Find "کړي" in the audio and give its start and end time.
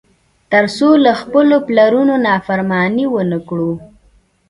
3.47-3.71